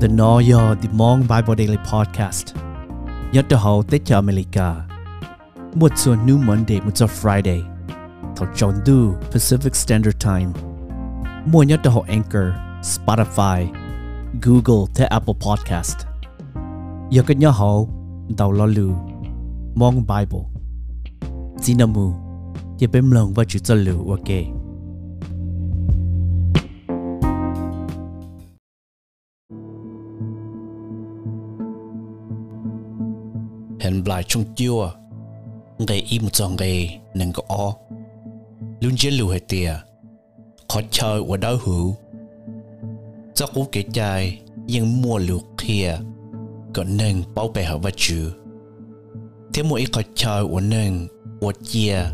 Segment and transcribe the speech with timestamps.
[0.00, 2.54] The Noyo The Mong Bible Daily Podcast.
[3.32, 4.74] Nhớ cho hậu tế cho America.
[5.74, 7.62] Một số New Monday, một số Friday.
[8.36, 8.74] Thảo chọn
[9.32, 10.46] Pacific Standard Time.
[11.52, 12.44] Mua nhớ cho Anchor,
[12.82, 13.66] Spotify,
[14.42, 15.96] Google tới Apple Podcast.
[17.10, 17.90] Nhớ cái nhớ hậu,
[18.38, 18.66] Đầu lo
[19.74, 20.44] Mong Bible.
[21.62, 22.12] Chỉ nằm mù
[22.78, 24.55] Chỉ bếm lòng và chữ cho lưu, ok.
[33.86, 34.90] Hẹn lại trong chua
[35.78, 37.74] ngày im một dòng ngày, nên có o.
[38.80, 39.74] Luôn chế lưu hệ tìa
[40.68, 41.96] khó chơi và đau hữu.
[43.34, 45.98] Cho cú kể chai nhưng mua lưu kia
[46.74, 48.32] có nên bảo vệ hợp và chữ.
[49.54, 51.08] Thế mỗi khó chơi và nên
[51.40, 52.04] và chia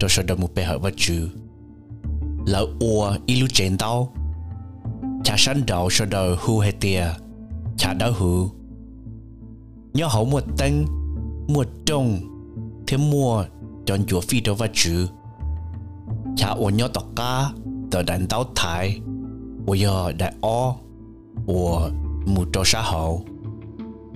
[0.00, 1.28] cho sau đồng một bè hợp và chữ.
[2.46, 4.14] Lỡ ua y lưu chén tao.
[5.24, 7.06] Chả sẵn đầu sau đó hưu hệ tìa
[7.76, 8.50] chả đau hữu.
[9.92, 10.84] Nhớ hậu một tên
[11.48, 12.18] mùa đông
[12.86, 13.44] thế mua
[13.86, 15.08] chọn chúa phi đó và chữ
[16.36, 17.50] cha ô nhớ tọt cá
[17.90, 19.00] tờ đánh táo thái
[19.66, 20.74] ô giờ đại o
[21.46, 21.88] ô
[22.26, 23.24] một trò xã hậu.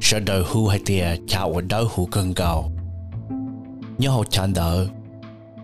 [0.00, 2.70] Sợ đời hư hay tiền cha ô đau hư cần cầu
[3.98, 4.86] nhớ hậu chán đỡ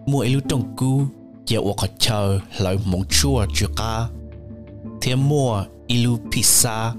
[0.06, 1.02] mua ilu trong cú
[1.46, 4.08] giờ ô có chờ lời mong chua chua cá
[5.00, 6.92] thế mua ilu pizza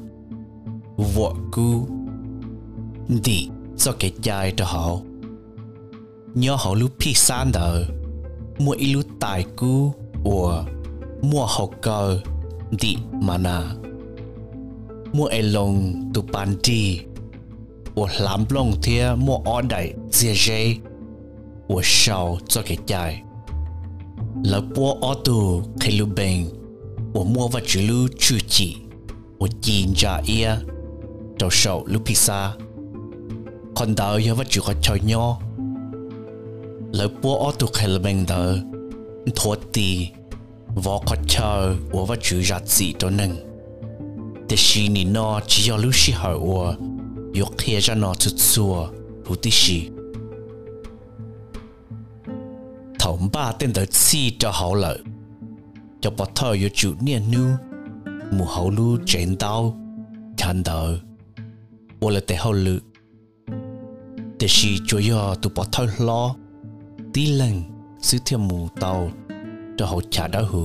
[0.97, 1.87] vợ cú
[3.23, 4.97] đi cho cái dài cho họ.
[6.33, 7.85] Nhớ họ lúc phi san đờ
[8.59, 9.93] mua ít lúc tài cú
[10.23, 10.65] của
[11.21, 12.19] mua họ cờ
[12.81, 13.75] đi mà nà
[15.13, 16.99] mua ai lông tu bàn đi
[17.95, 20.77] của làm lông thia mua ở đại chia dây
[21.67, 23.21] của sau cho cái dài.
[24.43, 26.45] Lỡ bố ở tu khi lu bền
[27.13, 28.75] của mua vật chữ lưu chữ chỉ
[29.39, 30.51] của chín trả ia
[31.39, 32.49] đầu sau lúc pizza
[33.85, 35.25] คนเดาเยอะว่าจุกชอยยอ
[36.95, 38.41] แล้วปัวออตุเคลเบงเดอ
[39.39, 39.89] ทวตี
[40.83, 41.51] วอคอชอ
[41.93, 43.31] ว่าว่าจุจัดสีตัวหนึ่ง
[44.45, 46.63] แต่ชีนี่นอจียอลุชิหาวัว
[47.39, 48.73] ยกเทียจะนอจุดซัว
[49.25, 49.79] หูติชี
[53.01, 54.85] ถมบ้าเต้นเดอซีจะ好了
[56.03, 57.47] จะปะเธออยู่จุดเนี่ยนู้
[58.33, 59.53] หมู่เขารู้เจนเดา
[60.39, 60.79] ทันเดอ
[62.01, 62.81] ว่าเลยแต่เขาลือ
[64.43, 66.23] แต่ชีจอยอตุปอทอลอ
[67.13, 67.55] ตีลัง
[68.07, 68.91] ซื้อเทียมหมูเตา
[69.77, 70.63] จะหดชาดาหู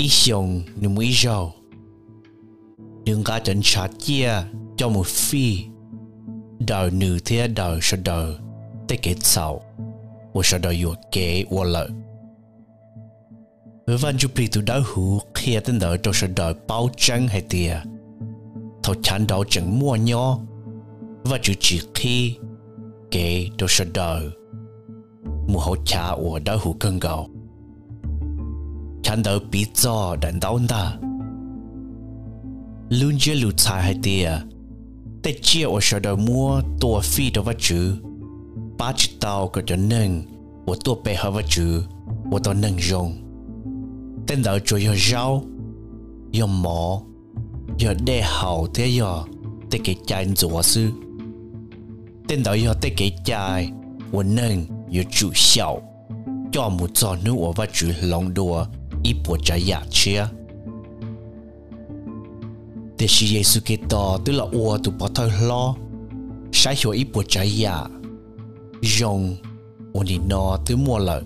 [0.00, 0.46] อีชง
[0.80, 1.44] นิมุอีจาว
[3.06, 4.28] ดึงกาจันชาเจีย
[4.78, 5.46] จอมูฟี
[6.70, 8.26] ดาวนือเทียดาวชดาว
[8.84, 9.46] แต่เกตเศร้า
[10.34, 11.16] ว่าชดาวอยู่เก
[11.52, 11.88] วัวเลย
[13.86, 17.42] với văn chụp tu đau hủ khi tên đỡ trong sự đời bao chân hay
[17.50, 17.74] tìa
[18.82, 20.38] thầu chán đau chẳng mua nhỏ
[21.24, 22.36] và chủ chỉ khi
[23.10, 24.30] kể đồ sơ đời
[25.48, 27.28] mù hậu cha của đá hủ cân gạo.
[29.02, 30.96] Chẳng đỡ bí do đàn đau ta
[32.90, 34.30] luôn chế lụt xài hai tia,
[35.22, 37.96] tê chia ở sơ đời mua tùa phi đồ vật chữ
[38.78, 40.22] ba chữ tàu của đồ nâng
[40.66, 41.82] của tùa bè hợp vật chữ
[42.30, 43.16] của đồ nâng dùng
[44.26, 45.44] tên đỡ cho yêu rau
[46.32, 47.02] yêu mỏ
[47.78, 49.24] yêu đe hậu thế yêu
[49.70, 50.90] tê kể chanh rùa sư.
[52.29, 53.71] 等到要得cái trái，
[54.11, 55.79] 我能有主效，
[56.51, 58.67] 叫木做努我把主弄多
[59.03, 60.27] 一波在牙齿。
[62.97, 65.75] แต่是耶稣基督对了我都把他拉，
[66.51, 67.89] sai hiểu一波在牙，
[68.99, 69.35] 用
[69.93, 71.21] 我你那对么了。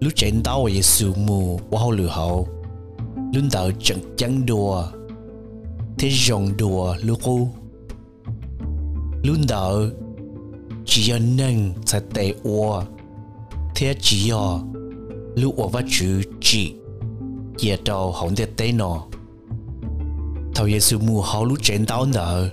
[0.00, 2.48] lúc chạy đau耶稣mù, wa hậu lửa hậu
[3.32, 4.84] luôn đạo chẳng chẳng đùa
[5.98, 7.48] thế dòng đùa lúc cô
[9.23, 9.89] luôn đỡ
[10.85, 12.83] chỉ có nâng sẽ tệ ua.
[13.75, 14.59] Thế chỉ có
[15.35, 16.73] lúc ua và chữ chỉ
[17.57, 19.05] giờ đầu không thể tệ nó
[20.55, 22.49] thầu giờ xu mù hậu lúc trên tao nợ.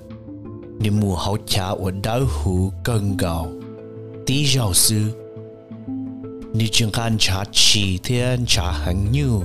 [0.79, 3.49] Nên mù hậu cha ua đỡ hủ cần gạo.
[4.27, 5.03] Tí rau sư
[6.55, 9.43] nếu chẳng ta trả chỉ thì anh trả hàng nhiều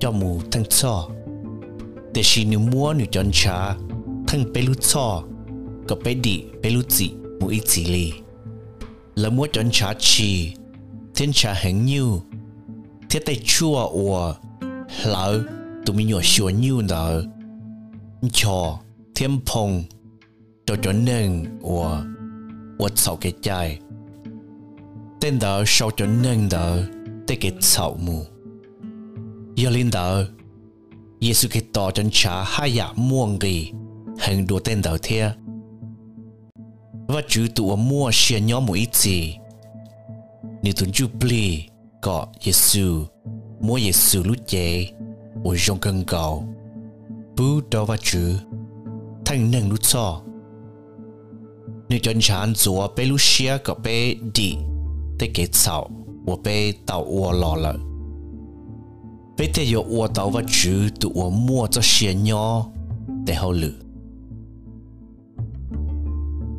[0.00, 1.08] cho mù thăng cho.
[2.14, 3.74] Để xin nếu mua nếu chọn trả
[4.26, 5.22] thăng bé lúc cho.
[5.89, 7.07] ก็ไปดีไปลุจิ
[7.39, 8.07] มูอีจิลี
[9.19, 10.31] แล้วมัวจอนชาชี
[11.13, 12.05] เทียนชาแหงยู
[13.07, 14.15] เทียแต่ชั่วอัว
[15.09, 15.31] แล้ว
[15.83, 17.05] ตุมีหยวชัวยูเดอ
[18.37, 18.59] ชอ
[19.13, 19.69] เทียมพง
[20.67, 21.27] จอจนหนึ่ง
[21.67, 21.85] อัว
[22.81, 23.49] วัดเสาเกใจ
[25.17, 26.65] เต้นเดอชาวจนหนึ่งเดอ
[27.25, 28.17] ได้เกตเสามู
[29.59, 30.07] ยาลินเดอ
[31.21, 33.71] Giêsu Kitô chân trả hai dạ muôn gì
[34.17, 35.29] hành đồ tên đầu thia
[37.06, 38.88] và chữ tụ mua xe nhỏ mũi ít
[40.62, 41.64] nếu tuần chú bli
[42.02, 43.04] có Giêsu
[43.60, 44.88] mua Giêsu lúc chế
[45.44, 46.44] ở trong cơn cầu.
[47.36, 48.38] Bú đó và chữ,
[49.24, 50.22] thành nâng lúc cho
[51.88, 54.54] nếu chân chán chúa bê lúc xe có bê đi
[55.18, 55.90] tới kết sau
[56.26, 57.76] và bê tạo ua lò lợi
[59.38, 62.66] bê theo yêu ua tạo và chữ tụ mua cho xe nhỏ
[63.26, 63.85] để hậu lửa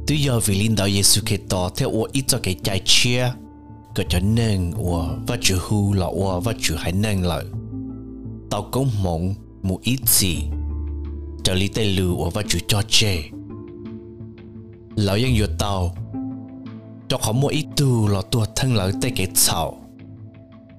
[0.08, 3.32] tu giờ vì linh đạo Giêsu khi tỏ theo ua ít cho cái chạy chia,
[3.96, 7.46] có cho nên ua và chữ hư là ua và chữ hãy nên lợi
[8.50, 10.38] tao cũng mong mu ít gì
[11.44, 13.24] trở lý tê lư ua và cho chê.
[14.96, 15.96] Lão dân dụt tao
[17.08, 19.78] cho khó mua ít tu là tua thân lão tê cái chảo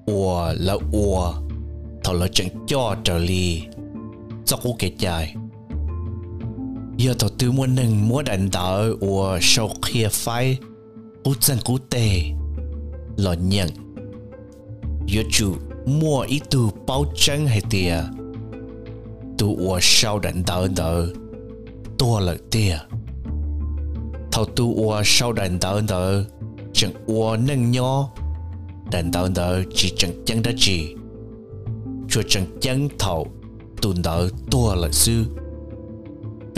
[0.05, 1.33] ua là ua,
[2.03, 3.63] thảo là chẳng cho trở lý,
[4.45, 5.35] cho cô cái chạy
[6.99, 10.57] giờ thọ tư muốn nâng mua đánh đỡ của sau khi phải
[11.23, 12.23] cú chân cú tê
[13.17, 13.69] lọ nhận.
[15.05, 15.55] Giờ chủ
[15.85, 18.03] mua ít tu bao chân hay tìa
[19.37, 21.07] tu của sau đánh đỡ đỡ,
[21.97, 22.77] tua lợi tìa.
[24.31, 26.25] Thọ tu của sau đánh đỡ đỡ,
[26.73, 28.13] chẳng của nâng nhỏ
[28.91, 30.95] đánh đỡ đỡ chỉ chẳng chân đã chỉ
[32.09, 33.27] cho chẳng chân thầu
[33.81, 35.25] tu đỡ tua lợi sư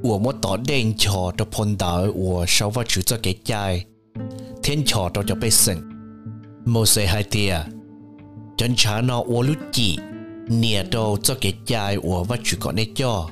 [0.00, 3.84] 我冇打電錯就碰到我手法處咗幾債，
[4.62, 5.76] 天錯到就被勝，
[6.64, 7.64] 冇事係啲
[8.56, 10.00] 真查那我錄字，
[10.46, 13.28] 你到咗幾債我法處個呢咗，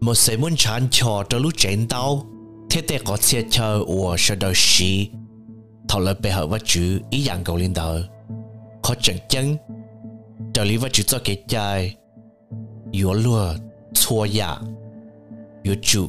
[0.00, 2.22] 冇事滿產錯到錄剪刀，
[2.68, 5.10] 天天我切錯我學到屎，
[5.88, 6.78] 頭來背後法處
[7.10, 8.02] 一樣夠領導，
[8.82, 9.58] 可正經，
[10.52, 11.94] 就你法處咗幾債，
[12.92, 13.56] 有落
[13.94, 14.60] 錯呀。
[15.68, 16.08] yêu chu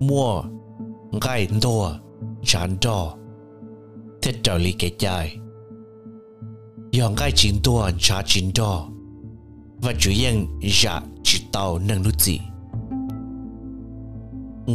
[0.00, 0.42] mua,
[1.22, 1.92] gai đùa
[2.44, 3.14] chan do
[4.22, 5.36] thế trở lý cái dài
[6.92, 8.86] dòng gai chín đùa chá chín do
[9.82, 10.46] và chủ yên
[10.82, 12.40] dạ chỉ tao nâng nút gì.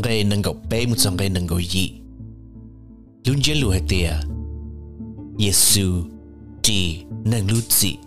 [0.04, 1.94] Gai nâng gọc bê một dòng gai nâng gọc gì.
[3.26, 4.12] Luôn chế lu hệ tìa.
[5.38, 6.04] Giê-xu
[6.62, 7.98] chỉ nâng nút gì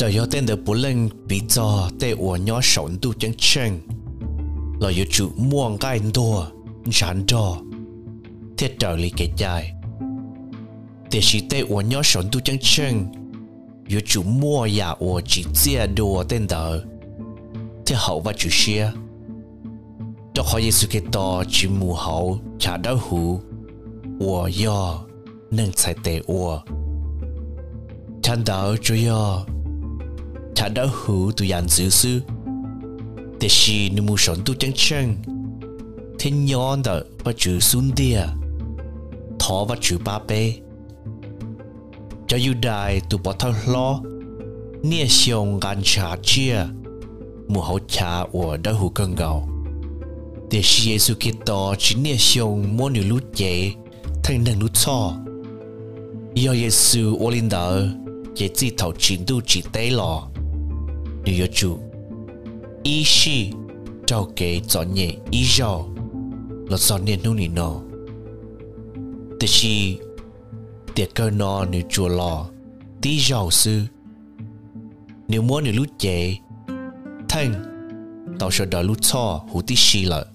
[0.00, 3.80] giờ yo tên được bố lên bị cho tê ủa nhỏ sống tu chân chân
[4.80, 6.46] là yo chủ muôn cái đua
[6.90, 7.56] chán đo
[8.58, 9.72] thiết trở lý cái dài.
[11.12, 13.06] Để chỉ tê ủa nhỏ sống tu chân chân
[13.92, 16.84] yo chủ mua ya ủa chỉ chia đua tên đỡ
[17.86, 18.90] thế hậu và chủ xia.
[20.34, 23.40] Cho họ Giêsu to, chỉ mù hậu trả đau hủ.
[24.20, 25.04] Ủa yo
[25.50, 26.60] nâng chạy tê ủa.
[28.22, 29.44] Chân đỡ chủ yo
[30.60, 32.20] cha đã hữu tu yan dữ sư
[33.40, 35.16] để xì nữ mù sống tu chân chân.
[36.18, 38.22] Thế nhon đó và chữ xuân địa
[39.38, 40.54] thó và chữ ba bê.
[42.28, 44.00] Cho yêu đại tu bỏ thao lo,
[44.82, 46.56] nia xiong gan cha chia,
[47.48, 49.48] mù hậu cha của đã hữu cân gạo
[50.50, 53.72] để si Giêsu Kitô chỉ nia xiong mua nữ lút chế
[54.22, 55.12] thành nâng lút cho.
[56.34, 57.72] Do Giêsu ô linh đạo
[58.34, 60.29] chỉ chỉ thầu chính tu chỉ tế lò
[61.24, 61.78] như yêu chủ
[62.82, 63.52] ý sĩ
[64.06, 65.94] trao kế chọn nhẹ ý giàu
[66.68, 67.80] là chọn nhẹ nỉ nọ
[69.40, 69.98] thế chi
[70.94, 72.46] tiệt cơ nọ nếu chùa lò
[73.02, 73.82] tí giàu sư.
[75.28, 76.36] Nếu muốn nếu lúc chế
[77.28, 77.64] thanh
[78.38, 80.26] tao sẽ đợi lúc cho hủ tí xì lợ.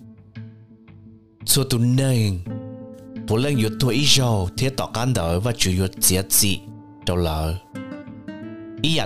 [1.46, 2.40] Cho tu nên
[3.28, 6.60] bố lên yếu tuổi ý giàu thế tỏ cán đỡ và chủ yếu chết dị
[7.06, 7.56] đâu lợ
[8.82, 9.06] ý giả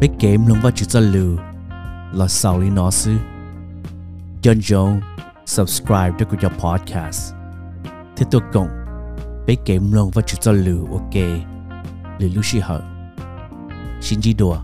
[0.00, 1.36] bị game lông vào chữ cho lù
[2.12, 3.16] là sau lý nó sư
[4.42, 5.00] chân dòng
[5.46, 7.34] subscribe cho của podcast.
[8.16, 8.68] Thế tôi cộng
[9.46, 11.14] bị kém lòng và chữ cho lửa ok.
[12.18, 12.82] Lưu lúc xí hở
[14.00, 14.58] xin chỉ đùa.